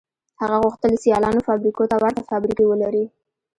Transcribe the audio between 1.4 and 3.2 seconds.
فابریکو ته ورته فابریکې ولري